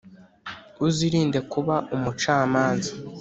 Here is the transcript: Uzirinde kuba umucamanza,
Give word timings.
Uzirinde 0.85 1.39
kuba 1.51 1.75
umucamanza, 1.95 2.91